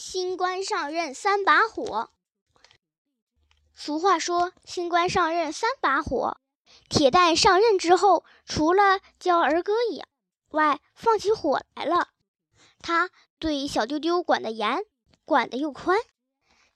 [0.00, 2.08] 新官上任三把火。
[3.74, 6.40] 俗话说：“新官上任三把火。”
[6.88, 10.02] 铁蛋上任之后，除了教儿歌以
[10.52, 12.08] 外，放起火来了。
[12.80, 14.86] 他对小丢丢管得严，
[15.26, 15.98] 管得又宽。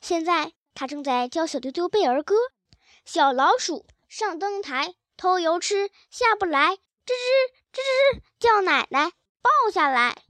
[0.03, 2.35] 现在他正在教小丢丢背儿歌
[3.07, 10.24] ：“小老鼠上灯台，偷油吃，下不来，吱吱吱吱叫奶奶抱下来。”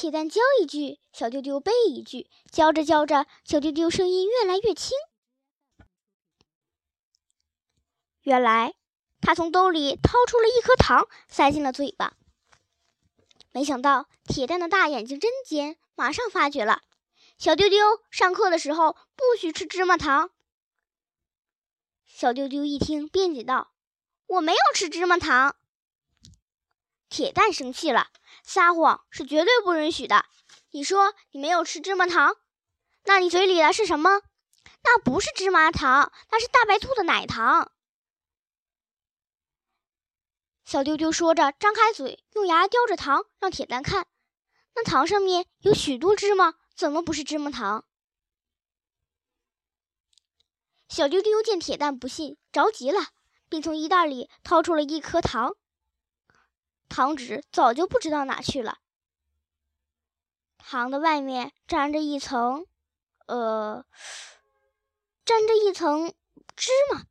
[0.00, 4.96] 铁蛋教一句，小丢丢背一句，教着教着，小丢丢声音越来越轻。
[8.22, 8.76] 原来，
[9.20, 12.14] 他从兜里掏出了一颗糖，塞进了嘴巴。
[13.52, 16.80] 没想到，铁蛋的大眼睛真尖，马上发觉了。
[17.36, 20.30] 小丢丢上课的时候不许吃芝麻糖。
[22.06, 23.74] 小丢丢一听，辩解道
[24.26, 25.56] ：“我没有吃芝麻糖。”
[27.10, 28.08] 铁蛋生气了。
[28.42, 30.24] 撒谎是绝对不允许的。
[30.70, 32.36] 你说你没有吃芝麻糖，
[33.04, 34.22] 那你嘴里的是什么？
[34.82, 37.72] 那不是芝麻糖，那是大白兔的奶糖。
[40.64, 44.06] 小丢丢说着，张开嘴，用牙叼着糖，让铁蛋看。
[44.74, 47.84] 那糖上面有许多芝麻，怎么不是芝麻糖？
[50.88, 53.08] 小丢丢见铁蛋不信，着急了，
[53.48, 55.56] 便从衣袋里掏出了一颗糖。
[56.90, 58.78] 糖纸早就不知道哪去了。
[60.58, 62.66] 糖的外面沾着一层，
[63.26, 63.86] 呃，
[65.24, 66.12] 沾着一层
[66.56, 67.04] 芝麻，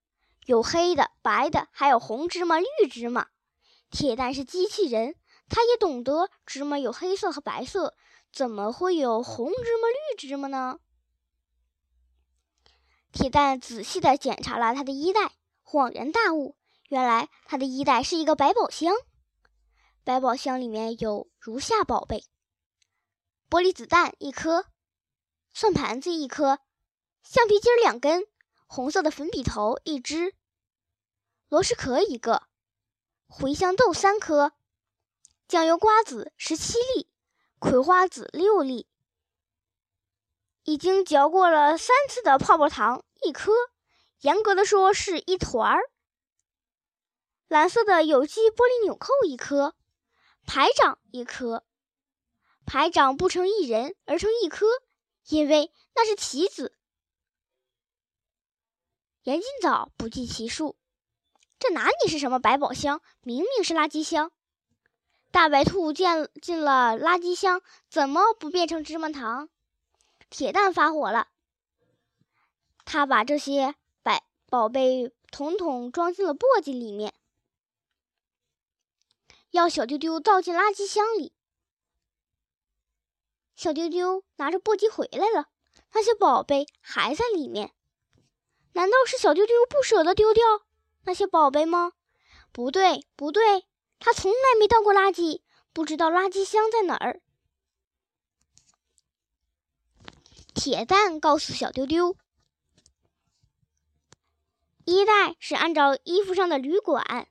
[0.45, 3.29] 有黑的、白的，还有红芝麻、绿芝麻。
[3.89, 5.15] 铁蛋是机器人，
[5.47, 7.95] 他也懂得芝麻有黑色和白色，
[8.31, 10.79] 怎么会有红芝麻、绿芝麻呢？
[13.11, 15.31] 铁蛋仔细的检查了他的衣袋，
[15.65, 16.55] 恍然大悟，
[16.89, 18.93] 原来他的衣袋是一个百宝箱。
[20.09, 22.25] 百宝箱里面有如下宝贝：
[23.47, 24.65] 玻璃子弹一颗，
[25.53, 26.57] 算盘子一颗，
[27.21, 28.25] 橡皮筋两根，
[28.65, 30.33] 红色的粉笔头一支，
[31.47, 32.47] 螺蛳壳一个，
[33.27, 34.53] 茴香豆三颗，
[35.47, 37.07] 酱油瓜子十七粒，
[37.59, 38.87] 葵花籽六粒，
[40.63, 43.51] 已经嚼过了三次的泡泡糖一颗，
[44.21, 45.83] 严格的说是一团儿。
[47.47, 49.75] 蓝色的有机玻璃纽扣一颗。
[50.49, 51.63] 排长一颗，
[52.65, 54.65] 排长不成一人，而成一颗，
[55.27, 56.75] 因为那是棋子。
[59.21, 60.75] 严禁枣不计其数，
[61.59, 64.31] 这哪里是什么百宝箱，明明是垃圾箱。
[65.29, 69.49] 大白兔见进了垃圾箱，怎么不变成芝麻糖？
[70.31, 71.27] 铁蛋发火了，
[72.85, 77.13] 他把这些百宝贝统统装进了簸箕里面。
[79.51, 81.33] 要小丢丢倒进垃圾箱里。
[83.55, 85.49] 小丢丢拿着簸箕回来了，
[85.93, 87.73] 那些宝贝还在里面。
[88.73, 90.43] 难道是小丢丢不舍得丢掉
[91.03, 91.93] 那些宝贝吗？
[92.51, 93.67] 不对，不对，
[93.99, 95.41] 他从来没倒过垃圾，
[95.73, 97.21] 不知道垃圾箱在哪儿。
[100.53, 102.15] 铁蛋告诉小丢丢
[104.85, 107.28] ：“衣袋是按照衣服上的旅馆。”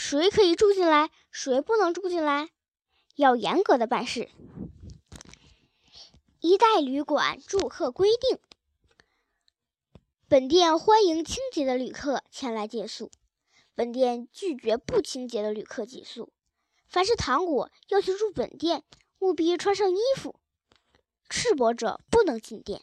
[0.00, 2.50] 谁可以住进来，谁不能住进来，
[3.16, 4.30] 要严格的办事。
[6.38, 8.38] 一代旅馆住客规定：
[10.28, 13.10] 本店欢迎清洁的旅客前来借宿，
[13.74, 16.32] 本店拒绝不清洁的旅客借宿。
[16.86, 18.84] 凡是糖果要求住本店，
[19.18, 20.38] 务必穿上衣服，
[21.28, 22.82] 赤膊者不能进店。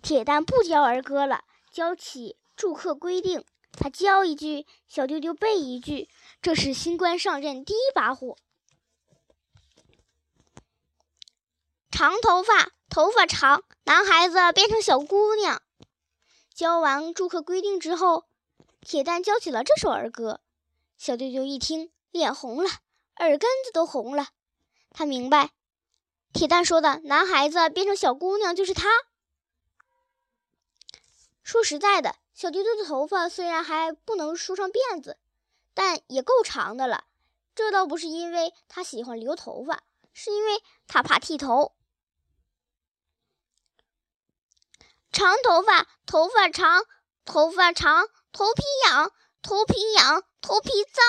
[0.00, 3.44] 铁蛋不教儿歌了，教起住客规定。
[3.72, 6.08] 他教一句，小丢丢背一句，
[6.40, 8.36] 这是新官上任第一把火。
[11.90, 15.62] 长头发，头发长，男孩子变成小姑娘。
[16.54, 18.26] 教完住客规定之后，
[18.80, 20.40] 铁蛋教起了这首儿歌。
[20.96, 22.70] 小丢丢一听，脸红了，
[23.16, 24.28] 耳根子都红了。
[24.90, 25.50] 他明白，
[26.32, 28.88] 铁蛋说的男孩子变成小姑娘就是他。
[31.42, 32.16] 说实在的。
[32.42, 35.16] 小丢丢的头发虽然还不能梳上辫子，
[35.74, 37.04] 但也够长的了。
[37.54, 41.76] 这倒不是因为他喜欢留头发，是因为他怕剃头。
[45.12, 46.84] 长头发，头发长，
[47.24, 51.04] 头发长，头皮痒，头皮痒，头皮脏，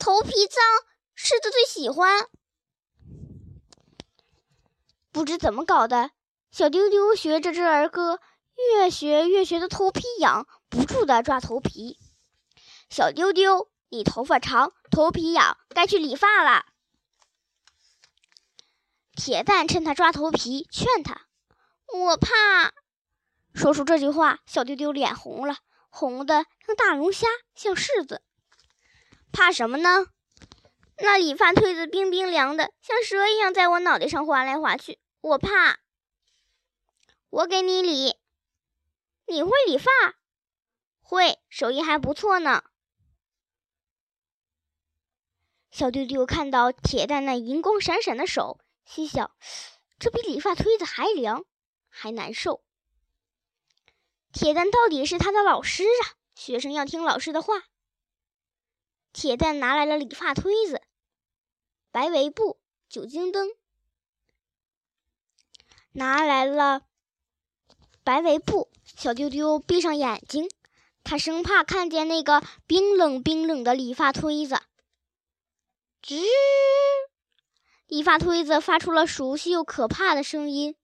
[0.00, 0.60] 头皮脏，
[1.14, 2.28] 狮子最喜欢。
[5.12, 6.10] 不知怎么搞的，
[6.50, 8.18] 小丢丢学着这儿歌，
[8.56, 10.46] 越学越觉得头皮痒。
[10.68, 11.98] 不住的抓头皮，
[12.88, 16.64] 小丢丢，你头发长，头皮痒，该去理发了。
[19.14, 21.26] 铁蛋趁他抓头皮，劝他
[21.92, 22.72] ：“我怕。”
[23.54, 25.56] 说出这句话，小丢丢脸红了，
[25.90, 28.22] 红的像大龙虾，像柿子。
[29.30, 30.06] 怕什么呢？
[30.96, 34.98] 那理发推子冰冰凉的，像蛇一样在我脑袋上划来划去。
[35.20, 35.80] 我怕。
[37.28, 38.21] 我给你理。
[39.26, 39.90] 你会理发？
[41.00, 42.64] 会，手艺还不错呢。
[45.70, 49.34] 小丢丢看到铁蛋那银光闪闪的手，心想：
[49.98, 51.44] 这比理发推子还凉，
[51.88, 52.62] 还难受。
[54.32, 57.64] 铁蛋到底是他的老师啊，学生要听老师的话。
[59.12, 60.82] 铁蛋拿来了理发推子、
[61.90, 63.50] 白围布、酒精灯，
[65.92, 66.86] 拿来了
[68.04, 68.70] 白围布。
[68.84, 70.50] 小丢丢闭上眼睛，
[71.02, 74.56] 他生怕看见那个冰冷冰冷的理发推子。
[76.02, 76.20] 吱！
[77.86, 80.76] 理发推子发出了熟悉又可怕的声音。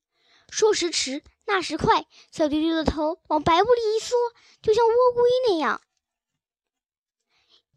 [0.49, 4.17] 说时迟，那时快，小丢丢的头往白布里一缩，
[4.62, 5.82] 就像乌龟那样。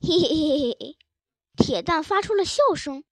[0.01, 0.97] 嘿嘿嘿嘿嘿！
[1.57, 3.03] 铁蛋发出了笑声。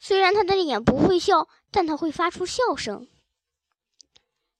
[0.00, 3.08] 虽然他的脸不会笑，但他会发出笑声。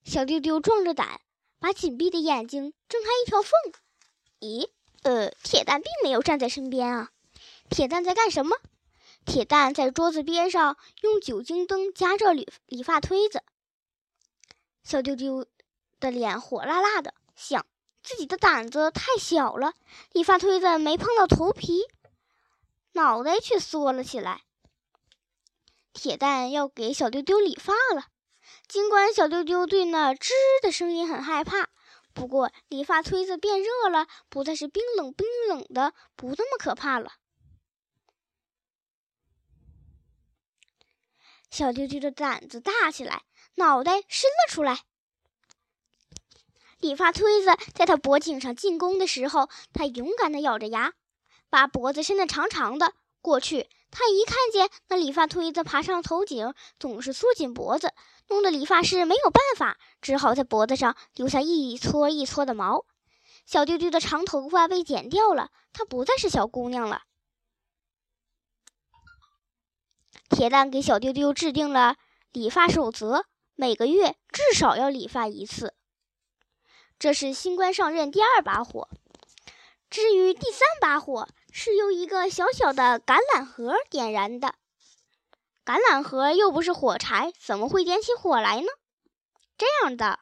[0.03, 1.21] 小丢丢壮着胆，
[1.59, 3.51] 把紧闭的眼睛睁开一条缝。
[4.39, 4.69] 咦？
[5.03, 7.11] 呃，铁蛋并没有站在身边啊。
[7.69, 8.57] 铁蛋在干什么？
[9.25, 13.43] 铁蛋在桌子边上用酒精灯夹着理理发推子，
[14.83, 15.45] 小丢丢
[15.99, 17.65] 的脸火辣辣的，想
[18.01, 19.73] 自己的胆子太小了，
[20.11, 21.83] 理发推子没碰到头皮，
[22.93, 24.41] 脑袋却缩了起来。
[25.93, 28.07] 铁蛋要给小丢丢理发了，
[28.71, 30.29] 尽管小丢丢对那吱
[30.63, 31.67] 的声音很害怕，
[32.13, 37.11] 不过理发推子变热了，不再是冰冷冰冷的，不那么可怕了。
[41.49, 43.23] 小丢丢的胆子大起来，
[43.55, 44.85] 脑袋伸了出来。
[46.79, 50.93] 理发推子在他脖颈上进攻的时候，他勇敢地咬着牙，
[51.49, 52.93] 把脖子伸得长长的。
[53.19, 57.93] 过去，他一看见那理发推子爬上头颈，总是缩紧脖子，
[58.29, 62.85] 弄得理发师没有办法，只好在脖子上留下一撮一撮的毛。
[63.45, 67.03] 小丢丢的长头发被剪掉了，她不再是小姑娘了。
[70.29, 71.97] 铁蛋给小丢丢制定了
[72.31, 75.75] 理发守则，每个月至少要理发一次。
[76.97, 78.87] 这是新官上任第二把火。
[79.89, 84.55] 至于第三把火，是由一个小小的橄榄核点燃的。
[85.63, 88.67] 橄榄核又不是火柴，怎么会点起火来呢？
[89.57, 90.19] 这样的，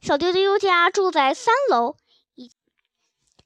[0.00, 1.96] 小丢丢家住在三楼。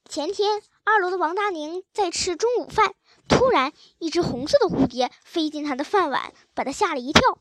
[0.08, 0.62] 前天。
[0.88, 2.94] 二楼的王大宁在吃中午饭，
[3.26, 7.40] 突然一只红色的蝴蝶飞进他的饭碗，把他吓了一跳。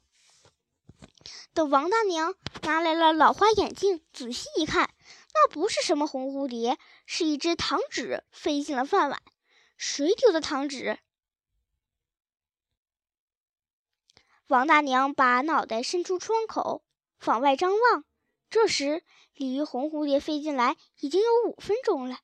[1.53, 2.33] 等王大娘
[2.63, 4.89] 拿来了老花眼镜，仔细一看，
[5.35, 9.21] 那不是什么红蝴蝶，是一只糖纸飞进了饭碗。
[9.77, 10.97] 谁丢的糖纸？
[14.47, 16.83] 王大娘把脑袋伸出窗口，
[17.25, 18.05] 往外张望。
[18.49, 19.03] 这时，
[19.33, 22.19] 鲤鱼红蝴蝶飞进来已经有五分钟了。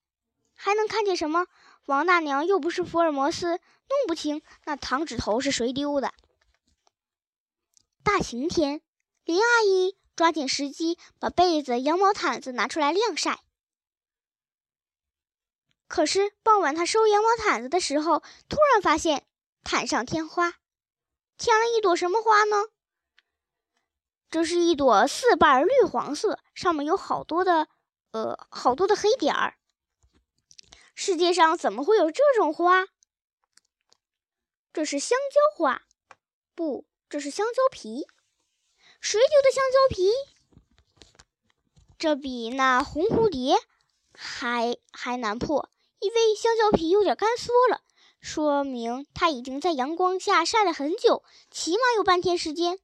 [0.53, 1.47] 还能看见什么？
[1.87, 6.13] 王大娘又不是福尔摩斯，弄不清那糖纸头是谁丢的。
[8.03, 8.81] 大晴天，
[9.25, 13.39] 林阿姨抓紧时机把被子、羊毛毯子拿出来晾晒。
[15.87, 19.25] 可是傍晚他收羊毛毯子的时候，突然发现
[19.63, 20.59] 毯上添花，
[21.39, 22.65] 添了一朵什么花呢？
[24.29, 27.67] 这是一朵四瓣绿黄色，上面有好多的
[28.11, 29.57] 呃好多的黑点儿。
[30.93, 32.85] 世界上怎么会有这种花？
[34.71, 35.81] 这是香蕉花，
[36.53, 38.05] 不，这是香蕉皮。
[39.01, 40.11] 谁丢的香蕉皮？
[41.97, 43.57] 这比那红蝴蝶
[44.13, 47.81] 还还难破，因为香蕉皮有点干缩了，
[48.21, 52.79] 说明它已经在阳光下晒了很久，起码有半天时间。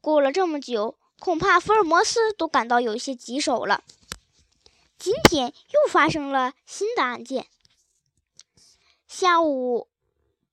[0.00, 3.84] 过了这么久，恐怕福尔摩斯都感到有些棘手了。
[4.98, 7.46] 今天又发生了新的案件。
[9.06, 9.88] 下午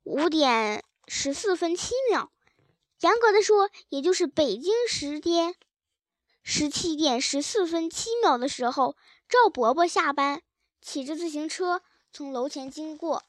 [0.04, 2.32] 五点十四分七秒，
[3.00, 5.56] 严格的说，也就是北京时间
[6.44, 8.96] 十七点十四分七秒的时候，
[9.28, 10.42] 赵伯伯下班，
[10.82, 13.24] 骑着自行车从楼前经过。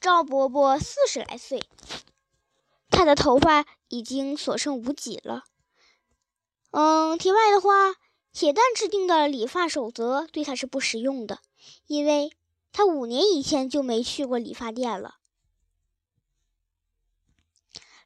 [0.00, 1.68] 赵伯伯四十来岁，
[2.90, 5.44] 他的头发已经所剩无几了。
[6.70, 7.96] 嗯，题外的话。
[8.30, 11.40] 铁蛋制定的理发守则对他是不实用的，
[11.88, 12.30] 因为
[12.72, 15.16] 他五年以前就没去过理发店了。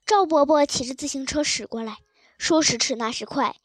[0.05, 1.99] 赵伯伯骑着自行车驶过来，
[2.37, 3.57] 说时迟，那时快，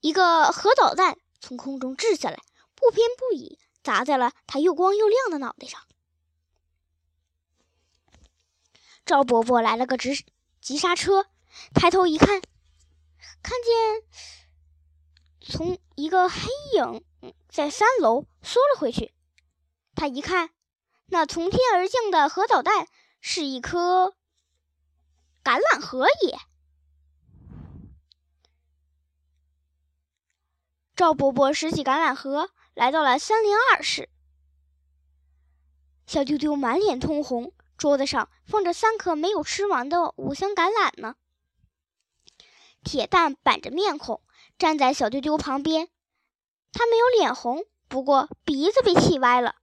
[0.00, 2.42] 一个核导弹从空中掷下来，
[2.74, 5.80] 不偏不倚，砸在了他又光又亮的脑袋上。
[9.04, 10.24] 赵伯伯来了个直
[10.60, 11.26] 急刹车，
[11.74, 12.40] 抬头一看，
[13.42, 14.02] 看见
[15.40, 17.04] 从一个黑影
[17.48, 19.12] 在三楼缩了回去。
[19.94, 20.50] 他一看，
[21.06, 22.86] 那从天而降的核导弹
[23.20, 24.14] 是一颗
[25.42, 26.38] 橄榄核也。
[30.94, 34.08] 赵伯伯拾起橄榄核，来到了三零二室。
[36.06, 41.16] 小丢丢满脸通红，桌子上放着三颗没有吃完的五香橄榄呢。
[42.84, 44.20] 铁蛋板着面孔
[44.58, 45.88] 站在小丢丢旁边，
[46.72, 49.56] 他没有脸红，不过鼻子被气歪了。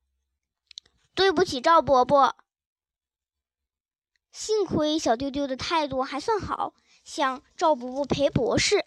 [1.13, 2.35] 对不起，赵伯伯。
[4.31, 8.85] 幸亏小丢丢的态度还算好，向赵伯伯赔不是。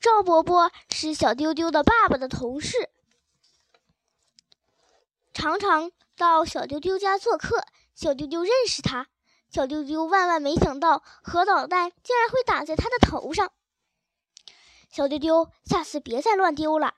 [0.00, 2.90] 赵伯伯是小丢丢的爸爸的同事，
[5.32, 7.64] 常常到小丢丢家做客。
[7.94, 9.08] 小丢丢认识他。
[9.50, 13.52] 小丢丢万万没想到，核导弹竟然会打在他的头上。
[14.90, 16.94] 小丢丢，下次别再乱丢了。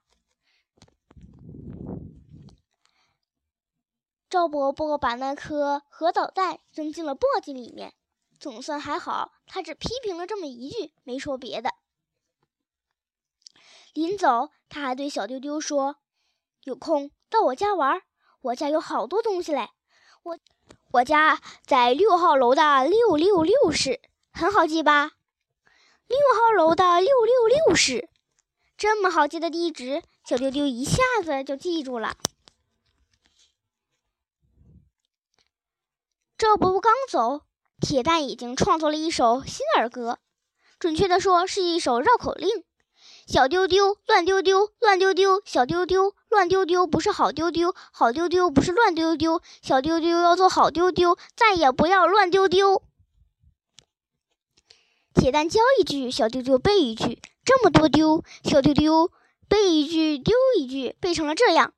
[4.33, 7.93] 赵伯伯把那颗核导弹扔进了簸箕里面，
[8.41, 9.31] 总算还好。
[9.45, 11.75] 他只批评了这么一句，没说别的。
[13.93, 15.97] 临走，他还对小丢丢说
[16.65, 18.01] ：“有空到我家玩，
[18.41, 19.69] 我家有好多东西嘞。
[20.23, 20.39] 我
[20.93, 24.01] 我家在六号楼的六六六室，
[24.33, 25.11] 很好记吧？
[26.07, 28.09] 六号楼的六六六室，
[28.79, 32.17] 这么好记的地址，小丢丢一下子就记住了。”
[36.43, 37.43] 赵伯伯刚走，
[37.81, 40.19] 铁蛋已经创作了一首新儿歌，
[40.81, 42.65] 准确的说是一首绕口令：
[43.29, 52.83] 小丢丢，乱丢丢，乱丢丢；小丢丢，乱丢丢，不是好丢丢；好丢丢，不是乱丢丢；小丢丢要做好丢丢，再也不要乱丢丢。
[55.15, 59.13] 铁蛋教一句，小丢丢背一句，这么多丢，小丢丢
[59.49, 61.73] 背一句丢一句，背成了这样。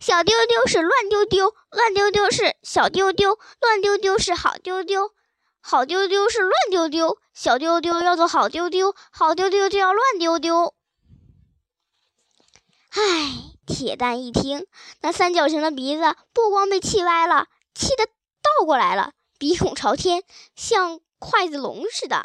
[0.00, 5.10] 小丢丢是乱丢丢，乱丢丢是小丢丢，乱丢丢是好丢丢，
[5.60, 10.74] 好丢丢是乱丢丢，小丢丢要做好丢丢，好丢丢就要乱丢丢。
[12.90, 13.00] 唉，
[13.66, 14.66] 铁蛋一听，
[15.02, 20.22] 那三角形的鼻子不光被气歪了，气得倒过来了，鼻孔朝天，
[20.54, 22.24] 像筷子龙似的。